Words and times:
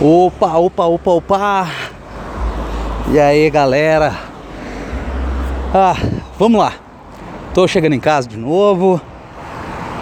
Opa, 0.00 0.56
opa, 0.56 0.86
opa, 0.86 1.10
opa. 1.10 1.68
E 3.12 3.20
aí, 3.20 3.50
galera? 3.50 4.14
Ah, 5.74 5.94
vamos 6.38 6.58
lá. 6.58 6.72
Tô 7.52 7.68
chegando 7.68 7.92
em 7.92 8.00
casa 8.00 8.26
de 8.26 8.38
novo. 8.38 8.98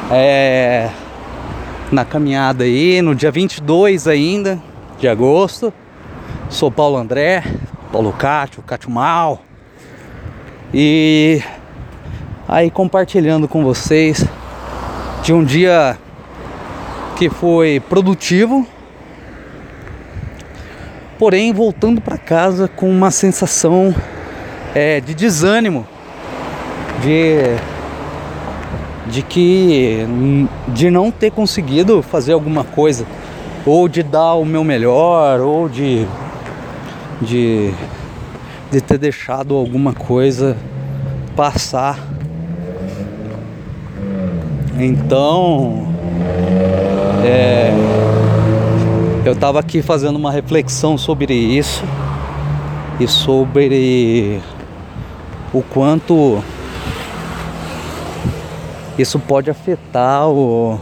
É 0.09 0.89
na 1.91 2.05
caminhada 2.05 2.63
aí, 2.63 3.03
no 3.03 3.13
dia 3.13 3.33
22 3.33 4.07
ainda 4.07 4.63
de 5.01 5.09
agosto. 5.09 5.73
Sou 6.49 6.71
Paulo 6.71 6.97
André, 6.97 7.43
Paulo 7.91 8.13
Cátio, 8.13 8.63
Cátio 8.63 8.91
Mal. 8.91 9.41
E 10.73 11.43
aí 12.47 12.71
compartilhando 12.71 13.49
com 13.49 13.65
vocês 13.65 14.25
de 15.25 15.33
um 15.33 15.43
dia 15.43 15.99
que 17.17 17.29
foi 17.29 17.81
produtivo 17.81 18.65
porém 21.19 21.53
voltando 21.53 22.01
para 22.01 22.17
casa 22.17 22.69
com 22.69 22.89
uma 22.89 23.11
sensação 23.11 23.95
é, 24.75 25.01
de 25.01 25.15
desânimo, 25.15 25.87
de 27.03 27.59
de 29.11 29.23
que 29.23 30.07
de 30.69 30.91
não 30.91 31.11
ter 31.11 31.31
conseguido 31.31 32.03
fazer 32.03 32.33
alguma 32.33 32.63
coisa. 32.63 33.07
Ou 33.67 33.89
de 33.89 34.03
dar 34.03 34.35
o 34.35 34.45
meu 34.45 34.63
melhor 34.63 35.41
ou 35.41 35.69
de 35.69 36.07
de, 37.21 37.73
de 38.71 38.81
ter 38.81 38.99
deixado 38.99 39.55
alguma 39.55 39.93
coisa 39.93 40.57
passar. 41.35 41.99
Então 44.79 45.89
é, 47.25 47.73
eu 49.29 49.35
estava 49.35 49.61
aqui 49.61 49.83
fazendo 49.83 50.17
uma 50.17 50.33
reflexão 50.33 50.97
sobre 50.97 51.35
isso 51.35 51.85
e 52.99 53.07
sobre 53.07 54.41
o 55.53 55.61
quanto 55.61 56.43
isso 58.99 59.19
pode 59.19 59.51
afetar 59.51 60.27
o, 60.27 60.81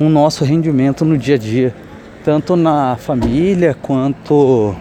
o 0.00 0.08
nosso 0.08 0.44
rendimento 0.44 1.04
no 1.04 1.16
dia 1.16 1.36
a 1.36 1.38
dia, 1.38 1.72
tanto 2.24 2.56
na 2.56 2.96
família 2.96 3.76
quanto 3.80 4.74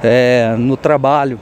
é, 0.00 0.54
no 0.56 0.76
trabalho. 0.76 1.40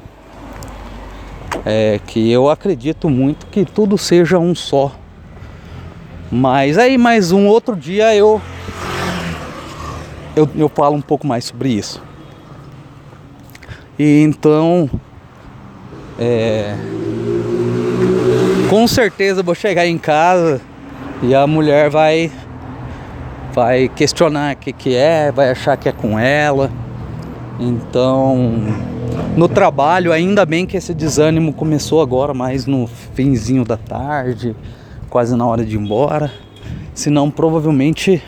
É, 1.67 2.01
que 2.07 2.31
eu 2.33 2.49
acredito 2.49 3.11
muito 3.11 3.45
que 3.49 3.67
tudo 3.67 3.99
seja 3.99 4.39
um 4.39 4.55
só. 4.55 4.93
Mas 6.33 6.79
aí 6.79 6.97
mais 6.97 7.31
um 7.31 7.47
outro 7.47 7.77
dia 7.77 8.15
eu 8.15 8.41
eu, 10.39 10.49
eu 10.57 10.69
falo 10.69 10.97
um 10.97 11.01
pouco 11.01 11.27
mais 11.27 11.45
sobre 11.45 11.71
isso. 11.71 12.03
E 13.99 14.23
então, 14.23 14.89
é, 16.19 16.75
com 18.71 18.87
certeza 18.87 19.43
vou 19.43 19.55
chegar 19.55 19.87
em 19.87 19.99
casa 19.99 20.61
e 21.23 21.35
a 21.35 21.47
mulher 21.47 21.91
vai 21.91 22.31
vai 23.53 23.89
questionar 23.89 24.55
o 24.55 24.59
que, 24.59 24.73
que 24.73 24.95
é, 24.95 25.33
vai 25.33 25.51
achar 25.51 25.77
que 25.77 25.89
é 25.89 25.93
com 25.93 26.17
ela. 26.17 26.71
Então, 27.59 28.63
no 29.37 29.49
trabalho, 29.49 30.13
ainda 30.13 30.47
bem 30.47 30.65
que 30.65 30.77
esse 30.77 30.95
desânimo 30.95 31.53
começou 31.53 32.01
agora, 32.01 32.33
mais 32.33 32.67
no 32.67 32.87
finzinho 32.87 33.65
da 33.65 33.77
tarde, 33.77 34.55
quase 35.11 35.35
na 35.35 35.45
hora 35.45 35.65
de 35.65 35.75
ir 35.75 35.81
embora. 35.81 36.31
Senão, 36.95 37.33
provavelmente 37.33 38.23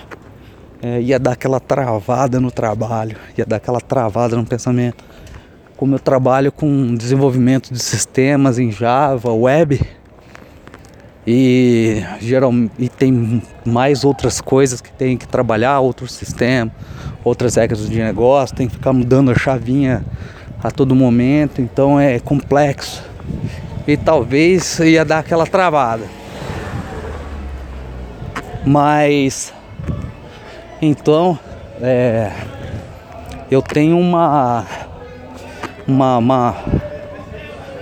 é, 0.82 1.00
ia 1.00 1.18
dar 1.18 1.32
aquela 1.32 1.60
travada 1.60 2.40
no 2.40 2.50
trabalho, 2.50 3.16
ia 3.36 3.44
dar 3.44 3.56
aquela 3.56 3.80
travada 3.80 4.36
no 4.36 4.44
pensamento. 4.44 5.04
Como 5.76 5.94
eu 5.94 5.98
trabalho 5.98 6.50
com 6.52 6.94
desenvolvimento 6.94 7.72
de 7.72 7.78
sistemas 7.78 8.58
em 8.58 8.70
Java, 8.70 9.32
web, 9.32 9.80
e 11.26 12.02
geralmente 12.20 12.72
e 12.78 12.88
tem 12.88 13.42
mais 13.64 14.04
outras 14.04 14.40
coisas 14.40 14.80
que 14.80 14.90
tem 14.90 15.16
que 15.16 15.28
trabalhar, 15.28 15.80
outros 15.80 16.12
sistemas, 16.12 16.72
outras 17.22 17.54
regras 17.56 17.88
de 17.88 17.98
negócio, 17.98 18.56
tem 18.56 18.66
que 18.66 18.74
ficar 18.74 18.92
mudando 18.92 19.30
a 19.30 19.34
chavinha 19.34 20.04
a 20.62 20.70
todo 20.70 20.94
momento, 20.94 21.60
então 21.60 21.98
é 22.00 22.18
complexo. 22.18 23.02
E 23.86 23.96
talvez 23.96 24.78
ia 24.80 25.04
dar 25.04 25.20
aquela 25.20 25.46
travada. 25.46 26.04
Mas 28.66 29.52
então, 30.80 31.38
é, 31.80 32.32
eu 33.50 33.60
tenho 33.60 33.98
uma, 33.98 34.64
uma, 35.86 36.18
uma, 36.18 36.56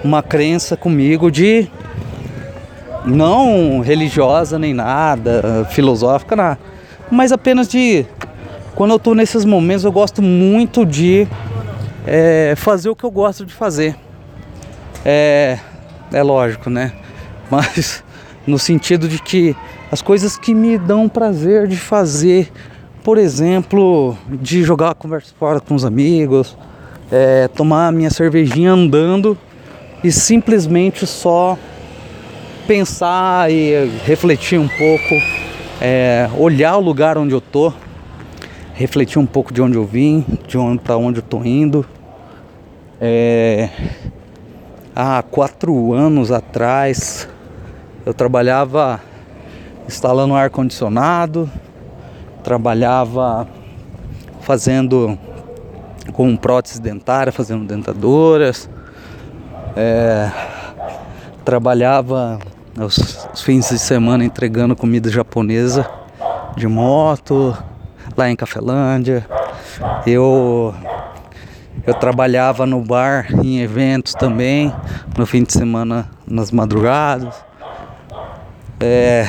uma 0.03 0.23
crença 0.23 0.77
comigo 0.77 1.31
de 1.31 1.69
não 3.05 3.81
religiosa 3.81 4.59
nem 4.59 4.75
nada, 4.75 5.67
filosófica, 5.71 6.35
nada, 6.35 6.59
mas 7.11 7.33
apenas 7.33 7.69
de 7.69 8.05
quando 8.75 8.91
eu 8.91 8.97
estou 8.97 9.15
nesses 9.15 9.45
momentos 9.45 9.85
eu 9.85 9.93
gosto 9.93 10.23
muito 10.23 10.85
de 10.87 11.27
é, 12.07 12.55
fazer 12.57 12.89
o 12.89 12.97
que 12.97 13.05
eu 13.05 13.11
gosto 13.11 13.45
de 13.45 13.53
fazer. 13.53 13.97
É, 15.05 15.59
é 16.13 16.23
lógico, 16.23 16.71
né? 16.71 16.93
Mas 17.51 18.05
no 18.47 18.59
sentido 18.59 19.09
de 19.09 19.21
que 19.21 19.57
as 19.91 20.01
coisas 20.03 20.37
que 20.37 20.55
me 20.55 20.79
dão 20.79 21.09
prazer 21.09 21.67
de 21.67 21.77
fazer 21.77 22.51
por 23.09 23.17
exemplo, 23.17 24.19
de 24.29 24.63
jogar 24.63 24.91
a 24.91 24.95
conversa 24.95 25.33
fora 25.39 25.61
com 25.61 25.75
os 25.75 25.83
amigos, 25.83 26.55
é, 27.11 27.49
tomar 27.49 27.91
minha 27.91 28.11
cervejinha 28.11 28.73
andando 28.73 29.35
e 30.05 30.13
simplesmente 30.13 31.07
só 31.07 31.57
pensar 32.67 33.51
e 33.51 33.91
refletir 34.05 34.61
um 34.61 34.69
pouco, 34.69 35.15
é, 35.81 36.29
olhar 36.37 36.77
o 36.77 36.81
lugar 36.81 37.17
onde 37.17 37.33
eu 37.33 37.41
tô, 37.41 37.73
refletir 38.75 39.19
um 39.19 39.25
pouco 39.25 39.55
de 39.55 39.63
onde 39.63 39.79
eu 39.79 39.87
vim, 39.87 40.23
de 40.47 40.59
onde 40.59 40.83
para 40.83 40.99
onde 40.99 41.21
eu 41.21 41.23
tô 41.23 41.43
indo. 41.43 41.87
É, 43.01 43.71
há 44.95 45.23
quatro 45.23 45.95
anos 45.95 46.31
atrás 46.31 47.27
eu 48.05 48.13
trabalhava 48.13 49.01
instalando 49.89 50.35
ar 50.35 50.51
condicionado 50.51 51.51
trabalhava 52.49 53.47
fazendo 54.41 55.19
com 56.15 56.35
prótese 56.35 56.81
dentária, 56.81 57.31
fazendo 57.31 57.67
dentadoras, 57.67 58.71
é, 59.77 60.31
trabalhava 61.45 62.39
os, 62.81 63.29
os 63.35 63.43
fins 63.43 63.69
de 63.69 63.79
semana 63.79 64.25
entregando 64.25 64.75
comida 64.75 65.11
japonesa 65.11 65.87
de 66.57 66.67
moto 66.67 67.55
lá 68.17 68.31
em 68.31 68.35
Cafelândia. 68.35 69.27
Eu 70.07 70.75
eu 71.87 71.93
trabalhava 71.93 72.65
no 72.65 72.81
bar 72.81 73.27
em 73.45 73.61
eventos 73.61 74.15
também, 74.15 74.73
no 75.19 75.27
fim 75.27 75.45
de 75.45 75.53
semana 75.53 76.09
nas 76.27 76.51
madrugadas. 76.51 77.45
É, 78.81 79.29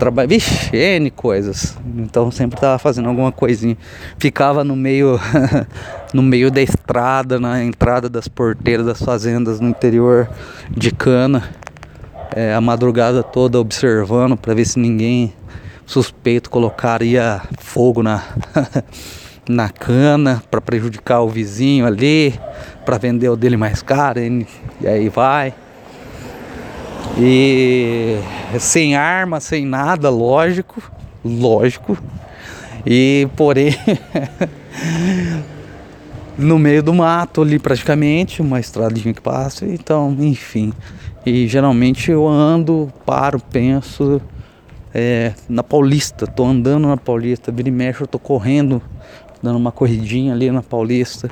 trabalho, 0.00 0.28
vixe, 0.28 0.74
N 0.74 1.10
coisas. 1.10 1.76
Então 1.96 2.30
sempre 2.30 2.58
tava 2.58 2.78
fazendo 2.78 3.08
alguma 3.08 3.30
coisinha. 3.30 3.76
Ficava 4.18 4.64
no 4.64 4.74
meio 4.74 5.20
no 6.12 6.22
meio 6.22 6.50
da 6.50 6.62
estrada, 6.62 7.38
na 7.38 7.62
entrada 7.62 8.08
das 8.08 8.26
porteiras 8.26 8.86
das 8.86 9.00
fazendas 9.00 9.60
no 9.60 9.68
interior 9.68 10.28
de 10.70 10.90
cana. 10.90 11.50
É, 12.34 12.54
a 12.54 12.60
madrugada 12.60 13.22
toda 13.22 13.60
observando 13.60 14.36
para 14.36 14.54
ver 14.54 14.64
se 14.64 14.78
ninguém 14.78 15.34
suspeito 15.84 16.48
colocaria 16.48 17.42
fogo 17.58 18.02
na 18.02 18.22
na 19.48 19.68
cana 19.68 20.42
para 20.48 20.60
prejudicar 20.60 21.20
o 21.22 21.28
vizinho 21.28 21.84
ali, 21.84 22.38
para 22.86 22.98
vender 22.98 23.28
o 23.28 23.36
dele 23.36 23.56
mais 23.56 23.82
caro, 23.82 24.20
e 24.20 24.46
aí 24.86 25.08
vai. 25.08 25.52
E 27.18 28.18
sem 28.58 28.94
arma, 28.94 29.40
sem 29.40 29.66
nada, 29.66 30.08
lógico, 30.10 30.82
lógico. 31.24 31.98
E 32.86 33.28
porém 33.36 33.74
no 36.38 36.58
meio 36.58 36.82
do 36.82 36.94
mato 36.94 37.42
ali 37.42 37.58
praticamente, 37.58 38.40
uma 38.40 38.58
estradinha 38.58 39.12
que 39.12 39.20
passa, 39.20 39.66
então, 39.66 40.16
enfim. 40.18 40.72
E 41.24 41.46
geralmente 41.46 42.10
eu 42.10 42.26
ando, 42.26 42.90
paro, 43.04 43.38
penso 43.38 44.20
é, 44.94 45.34
na 45.48 45.62
Paulista, 45.62 46.26
tô 46.26 46.44
andando 46.44 46.88
na 46.88 46.96
Paulista, 46.96 47.52
vira 47.52 47.68
e 47.68 47.72
mexe, 47.72 48.00
eu 48.00 48.06
tô 48.06 48.18
correndo, 48.18 48.80
dando 49.42 49.56
uma 49.56 49.70
corridinha 49.70 50.32
ali 50.32 50.50
na 50.50 50.62
Paulista. 50.62 51.30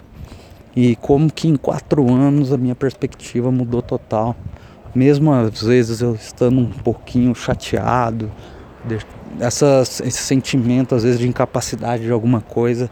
E 0.76 0.94
como 0.96 1.32
que 1.32 1.48
em 1.48 1.56
quatro 1.56 2.08
anos 2.12 2.52
a 2.52 2.56
minha 2.56 2.74
perspectiva 2.74 3.50
mudou 3.50 3.82
total 3.82 4.36
mesmo 4.94 5.32
às 5.32 5.62
vezes 5.62 6.00
eu 6.00 6.14
estando 6.14 6.60
um 6.60 6.66
pouquinho 6.66 7.34
chateado, 7.34 8.30
essa, 9.40 9.82
esse 9.82 10.12
sentimento 10.12 10.94
às 10.94 11.02
vezes 11.02 11.18
de 11.18 11.28
incapacidade 11.28 12.04
de 12.04 12.12
alguma 12.12 12.40
coisa, 12.40 12.90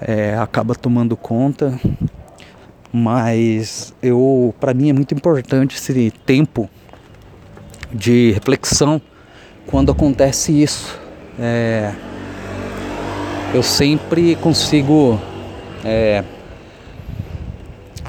é, 0.00 0.36
acaba 0.36 0.74
tomando 0.74 1.16
conta, 1.16 1.78
mas 2.92 3.94
eu, 4.02 4.54
para 4.60 4.72
mim 4.74 4.90
é 4.90 4.92
muito 4.92 5.14
importante 5.14 5.76
esse 5.76 6.10
tempo 6.24 6.68
de 7.92 8.32
reflexão 8.32 9.00
quando 9.66 9.92
acontece 9.92 10.52
isso. 10.62 10.98
É, 11.38 11.92
eu 13.54 13.62
sempre 13.62 14.34
consigo 14.36 15.20
é, 15.84 16.24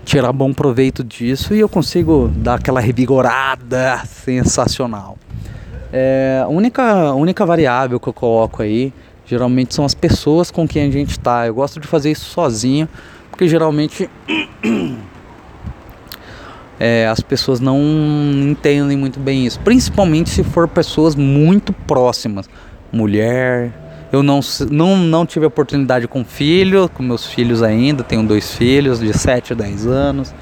tirar 0.07 0.31
bom 0.31 0.54
proveito 0.54 1.04
disso 1.04 1.54
e 1.54 1.59
eu 1.59 1.68
consigo 1.68 2.31
dar 2.38 2.56
aquela 2.56 2.80
revigorada 2.80 4.01
sensacional. 4.06 5.18
É, 5.92 6.42
a 6.44 6.48
única, 6.48 7.13
única 7.13 7.45
variável 7.45 8.00
que 8.00 8.07
eu 8.07 8.13
coloco 8.13 8.63
aí 8.63 8.94
geralmente 9.25 9.75
são 9.75 9.83
as 9.83 9.94
pessoas 9.94 10.50
com 10.50 10.65
quem 10.65 10.88
a 10.88 10.92
gente 10.92 11.12
está. 11.12 11.45
Eu 11.45 11.54
gosto 11.54 11.81
de 11.81 11.88
fazer 11.88 12.12
isso 12.12 12.24
sozinho, 12.24 12.88
porque 13.30 13.50
geralmente 13.50 14.09
é, 16.80 17.06
as 17.07 17.19
pessoas 17.19 17.60
não 17.60 17.77
entendem 18.50 18.95
muito 18.95 19.19
bem 19.19 19.45
isso, 19.45 19.60
principalmente 19.60 20.30
se 20.30 20.42
for 20.42 20.69
pessoas 20.69 21.15
muito 21.15 21.74
próximas, 21.74 22.50
mulher. 22.94 23.74
Eu 24.12 24.24
não, 24.24 24.39
não, 24.71 24.98
não 24.98 25.25
tive 25.25 25.45
oportunidade 25.45 26.07
com 26.07 26.24
filho, 26.24 26.89
com 26.89 27.04
meus 27.04 27.25
filhos 27.25 27.62
ainda, 27.62 28.04
tenho 28.04 28.24
dois 28.24 28.54
filhos 28.54 29.00
de 29.00 29.18
7 29.18 29.54
a 29.54 29.56
10 29.56 29.88
anos. 29.88 30.33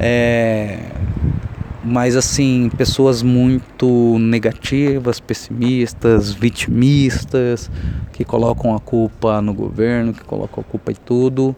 É, 0.00 0.80
mas 1.84 2.16
assim, 2.16 2.70
pessoas 2.76 3.22
muito 3.22 4.18
negativas, 4.18 5.20
pessimistas, 5.20 6.32
vitimistas, 6.32 7.70
que 8.12 8.24
colocam 8.24 8.74
a 8.74 8.80
culpa 8.80 9.40
no 9.40 9.52
governo, 9.52 10.12
que 10.12 10.24
colocam 10.24 10.64
a 10.66 10.70
culpa 10.70 10.90
em 10.90 10.96
tudo. 10.96 11.54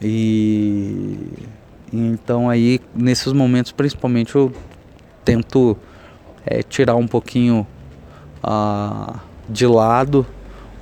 E 0.00 1.18
então 1.92 2.48
aí 2.48 2.80
nesses 2.94 3.32
momentos 3.32 3.72
principalmente 3.72 4.34
eu 4.34 4.52
tento 5.24 5.76
é, 6.44 6.62
tirar 6.62 6.96
um 6.96 7.06
pouquinho 7.06 7.66
ah, 8.42 9.20
de 9.52 9.66
lado 9.66 10.26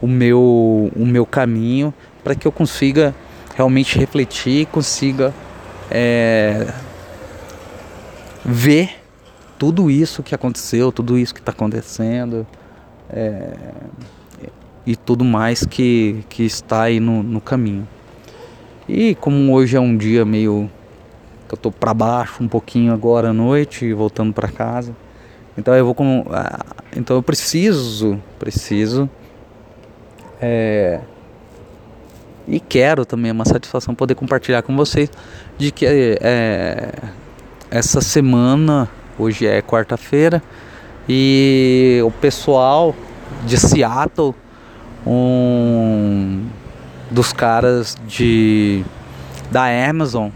o 0.00 0.06
meu, 0.06 0.90
o 0.94 1.04
meu 1.04 1.26
caminho 1.26 1.92
para 2.22 2.34
que 2.34 2.46
eu 2.46 2.52
consiga 2.52 3.14
realmente 3.54 3.98
refletir, 3.98 4.66
consiga 4.66 5.34
é, 5.90 6.72
ver 8.44 8.90
tudo 9.58 9.90
isso 9.90 10.22
que 10.22 10.34
aconteceu, 10.34 10.90
tudo 10.92 11.18
isso 11.18 11.34
que 11.34 11.40
está 11.40 11.52
acontecendo 11.52 12.46
é, 13.10 13.52
e 14.86 14.96
tudo 14.96 15.24
mais 15.24 15.66
que, 15.66 16.24
que 16.28 16.44
está 16.44 16.82
aí 16.82 17.00
no, 17.00 17.22
no 17.22 17.40
caminho. 17.40 17.86
E 18.88 19.14
como 19.14 19.52
hoje 19.52 19.76
é 19.76 19.80
um 19.80 19.96
dia 19.96 20.24
meio 20.24 20.70
que 21.46 21.54
eu 21.54 21.58
tô 21.58 21.70
para 21.70 21.92
baixo 21.92 22.42
um 22.42 22.48
pouquinho 22.48 22.92
agora 22.92 23.30
à 23.30 23.32
noite, 23.32 23.92
voltando 23.92 24.32
para 24.32 24.48
casa, 24.48 24.94
então 25.56 25.74
eu 25.74 25.84
vou 25.84 25.94
com, 25.94 26.24
ah, 26.30 26.64
então 26.96 27.16
eu 27.16 27.22
preciso, 27.22 28.20
preciso 28.38 29.08
é, 30.40 31.00
e 32.48 32.58
quero 32.58 33.04
também 33.04 33.30
é 33.30 33.32
uma 33.32 33.44
satisfação 33.44 33.94
poder 33.94 34.14
compartilhar 34.14 34.62
com 34.62 34.74
vocês 34.76 35.10
de 35.58 35.70
que 35.70 35.86
é, 35.86 36.92
essa 37.70 38.00
semana, 38.00 38.88
hoje 39.18 39.46
é 39.46 39.62
quarta-feira, 39.62 40.42
e 41.08 42.00
o 42.04 42.10
pessoal 42.10 42.94
de 43.44 43.56
Seattle, 43.58 44.34
um 45.06 46.46
dos 47.10 47.32
caras 47.32 47.96
de 48.06 48.84
da 49.50 49.64
Amazon, 49.88 50.30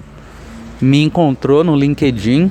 me 0.81 1.02
encontrou 1.02 1.64
no 1.64 1.76
LinkedIn 1.76 2.50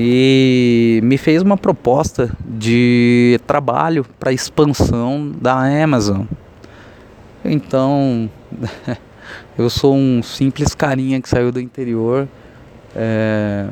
e 0.00 1.00
me 1.02 1.18
fez 1.18 1.42
uma 1.42 1.56
proposta 1.56 2.30
de 2.46 3.40
trabalho 3.46 4.06
para 4.18 4.32
expansão 4.32 5.32
da 5.40 5.54
Amazon. 5.82 6.22
Então, 7.44 8.30
eu 9.58 9.68
sou 9.68 9.96
um 9.96 10.22
simples 10.22 10.72
carinha 10.74 11.20
que 11.20 11.28
saiu 11.28 11.50
do 11.50 11.60
interior 11.60 12.28
é, 12.94 13.68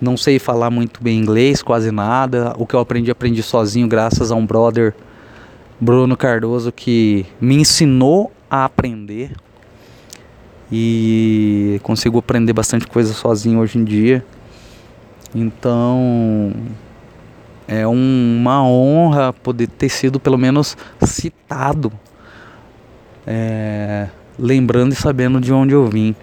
não 0.00 0.16
sei 0.16 0.38
falar 0.38 0.70
muito 0.70 1.02
bem 1.02 1.18
inglês, 1.18 1.62
quase 1.62 1.90
nada. 1.90 2.54
O 2.58 2.66
que 2.66 2.74
eu 2.74 2.80
aprendi, 2.80 3.10
aprendi 3.10 3.42
sozinho, 3.42 3.86
graças 3.88 4.30
a 4.30 4.34
um 4.34 4.44
brother, 4.44 4.94
Bruno 5.80 6.16
Cardoso, 6.16 6.72
que 6.72 7.26
me 7.40 7.56
ensinou 7.56 8.32
a 8.50 8.64
aprender. 8.64 9.32
E 10.72 11.78
consigo 11.82 12.18
aprender 12.18 12.52
bastante 12.52 12.86
coisa 12.86 13.12
sozinho 13.12 13.60
hoje 13.60 13.78
em 13.78 13.84
dia. 13.84 14.24
Então 15.34 16.52
é 17.66 17.86
um, 17.86 18.36
uma 18.38 18.62
honra 18.66 19.32
poder 19.32 19.66
ter 19.66 19.88
sido 19.88 20.20
pelo 20.20 20.38
menos 20.38 20.76
citado, 21.02 21.92
é, 23.26 24.08
lembrando 24.38 24.92
e 24.92 24.94
sabendo 24.94 25.40
de 25.40 25.52
onde 25.52 25.74
eu 25.74 25.86
vim 25.86 26.14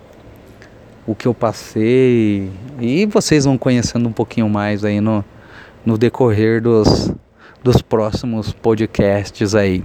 o 1.06 1.16
que 1.16 1.28
eu 1.28 1.34
passei 1.34 2.50
e 2.80 3.06
vocês 3.08 3.46
vão 3.46 3.58
conhecendo 3.58 4.08
um 4.08 4.14
pouquinho 4.14 4.48
mais 4.48 4.86
aí 4.86 5.02
no, 5.02 5.26
no 5.86 5.98
decorrer 5.98 6.62
dos, 6.62 7.12
dos 7.64 7.82
próximos 7.82 8.54
podcasts 8.54 9.56
aí. 9.56 9.84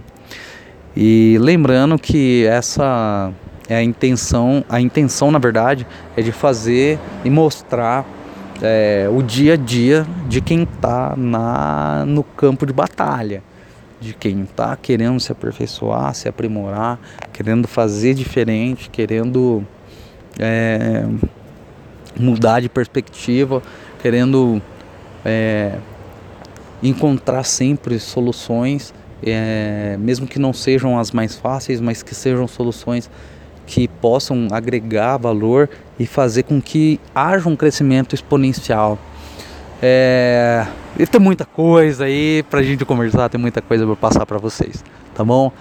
E 0.94 1.37
lembrando 1.40 1.99
que 1.99 2.46
essa 2.46 3.32
é 3.69 3.76
a 3.76 3.82
intenção, 3.82 4.64
a 4.69 4.81
intenção 4.81 5.31
na 5.31 5.38
verdade 5.38 5.87
é 6.17 6.23
de 6.23 6.32
fazer 6.32 6.99
e 7.25 7.31
mostrar 7.31 8.06
é, 8.62 9.08
o 9.10 9.22
dia 9.22 9.54
a 9.54 9.56
dia 9.56 10.06
de 10.28 10.40
quem 10.40 10.62
está 10.62 11.14
na 11.16 12.04
no 12.06 12.22
campo 12.22 12.64
de 12.64 12.72
batalha, 12.72 13.42
de 14.00 14.14
quem 14.14 14.42
está 14.42 14.76
querendo 14.76 15.20
se 15.20 15.32
aperfeiçoar, 15.32 16.14
se 16.14 16.28
aprimorar, 16.28 16.98
querendo 17.32 17.66
fazer 17.66 18.14
diferente, 18.14 18.88
querendo 18.90 19.64
é, 20.38 21.04
mudar 22.18 22.60
de 22.60 22.68
perspectiva, 22.68 23.62
querendo 24.00 24.60
é, 25.24 25.78
encontrar 26.82 27.42
sempre 27.44 27.98
soluções, 27.98 28.94
é, 29.22 29.96
mesmo 29.98 30.26
que 30.26 30.38
não 30.38 30.52
sejam 30.52 30.98
as 30.98 31.10
mais 31.10 31.36
fáceis, 31.36 31.80
mas 31.80 32.02
que 32.02 32.14
sejam 32.14 32.46
soluções 32.46 33.10
que 33.66 33.88
possam 33.88 34.49
agregar 34.52 35.16
valor 35.16 35.68
e 35.99 36.06
fazer 36.06 36.44
com 36.44 36.61
que 36.61 37.00
haja 37.14 37.49
um 37.49 37.56
crescimento 37.56 38.14
exponencial. 38.14 38.99
É, 39.82 40.66
e 40.99 41.06
tem 41.06 41.20
muita 41.20 41.44
coisa 41.44 42.04
aí 42.04 42.42
pra 42.49 42.62
gente 42.62 42.85
conversar, 42.85 43.28
tem 43.28 43.40
muita 43.40 43.61
coisa 43.61 43.85
para 43.85 43.96
passar 43.96 44.25
para 44.25 44.38
vocês, 44.38 44.82
tá 45.14 45.23
bom? 45.25 45.52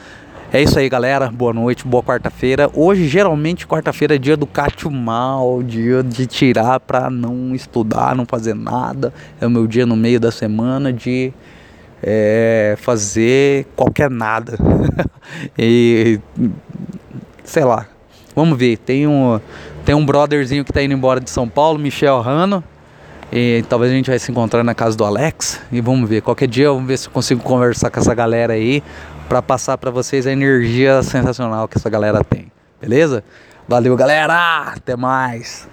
É 0.53 0.61
isso 0.61 0.79
aí, 0.79 0.87
galera. 0.87 1.29
Boa 1.29 1.51
noite, 1.51 1.85
boa 1.85 2.01
quarta-feira. 2.01 2.69
Hoje, 2.73 3.09
geralmente, 3.09 3.67
quarta-feira 3.67 4.15
é 4.15 4.17
dia 4.17 4.37
do 4.37 4.47
cátio 4.47 4.89
mal, 4.89 5.61
dia 5.61 6.01
de 6.01 6.25
tirar 6.25 6.79
pra 6.79 7.09
não 7.09 7.53
estudar, 7.53 8.15
não 8.15 8.25
fazer 8.25 8.53
nada. 8.53 9.13
É 9.41 9.45
o 9.45 9.49
meu 9.49 9.67
dia 9.67 9.85
no 9.85 9.97
meio 9.97 10.17
da 10.17 10.31
semana 10.31 10.93
de 10.93 11.33
é, 12.01 12.77
fazer 12.79 13.67
qualquer 13.75 14.09
nada. 14.09 14.57
e 15.59 16.21
sei 17.43 17.65
lá. 17.65 17.87
Vamos 18.35 18.57
ver. 18.57 18.77
Tem 18.77 19.07
um, 19.07 19.39
tem 19.85 19.95
um 19.95 20.05
brotherzinho 20.05 20.65
que 20.65 20.73
tá 20.73 20.83
indo 20.83 20.93
embora 20.93 21.19
de 21.19 21.29
São 21.29 21.47
Paulo, 21.47 21.79
Michel 21.79 22.19
Rano. 22.21 22.63
E 23.31 23.63
talvez 23.67 23.91
a 23.91 23.95
gente 23.95 24.09
vai 24.09 24.19
se 24.19 24.31
encontrar 24.31 24.63
na 24.63 24.75
casa 24.75 24.97
do 24.97 25.05
Alex. 25.05 25.61
E 25.71 25.81
vamos 25.81 26.09
ver. 26.09 26.21
Qualquer 26.21 26.47
dia 26.47 26.69
vamos 26.69 26.87
ver 26.87 26.97
se 26.97 27.07
eu 27.07 27.11
consigo 27.11 27.41
conversar 27.41 27.89
com 27.89 27.99
essa 27.99 28.13
galera 28.13 28.53
aí 28.53 28.83
para 29.27 29.41
passar 29.41 29.77
para 29.77 29.89
vocês 29.89 30.27
a 30.27 30.31
energia 30.31 31.01
sensacional 31.01 31.67
que 31.67 31.77
essa 31.77 31.89
galera 31.89 32.23
tem. 32.23 32.51
Beleza? 32.79 33.23
Valeu, 33.67 33.95
galera! 33.95 34.73
Até 34.75 34.95
mais! 34.95 35.67